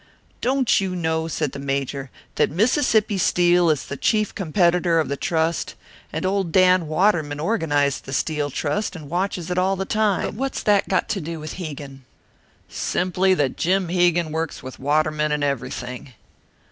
[0.41, 5.15] "Don't you know," said the Major, "that Mississippi Steel is the chief competitor of the
[5.15, 5.75] Trust?
[6.11, 10.33] And old Dan Waterman organised the Steel Trust, and watches it all the time." "But
[10.33, 12.03] what's that got to do with Hegan?"
[12.67, 16.13] "Simply that Jim Hegan works with Waterman in everything."